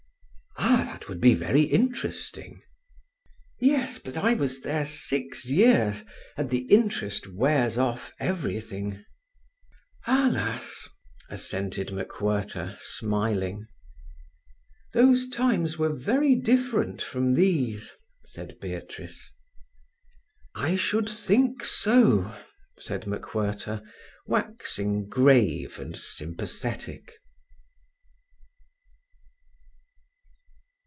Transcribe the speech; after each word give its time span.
"Ah—that 0.63 1.09
would 1.09 1.21
be 1.21 1.33
very 1.33 1.63
interesting." 1.63 2.61
"Yes, 3.59 3.97
but 3.97 4.17
I 4.17 4.35
was 4.35 4.61
there 4.61 4.85
six 4.85 5.45
years, 5.49 6.03
and 6.37 6.49
the 6.49 6.65
interest 6.71 7.27
wears 7.27 7.77
off 7.77 8.13
everything." 8.19 9.03
"Alas!" 10.05 10.87
assented 11.29 11.87
MacWhirter, 11.87 12.77
smiling. 12.79 13.65
"Those 14.93 15.27
times 15.27 15.79
were 15.79 15.93
very 15.93 16.35
different 16.35 17.01
from 17.01 17.33
these," 17.33 17.93
said 18.23 18.59
Beatrice. 18.61 19.33
"I 20.53 20.75
should 20.75 21.09
think 21.09 21.65
so," 21.65 22.31
said 22.79 23.01
MacWhirter, 23.03 23.83
waxing 24.27 25.09
grave 25.09 25.79
and 25.79 25.97
sympathetic. 25.97 27.15